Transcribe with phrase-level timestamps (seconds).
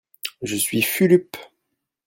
[0.41, 1.37] Je suis Fulup.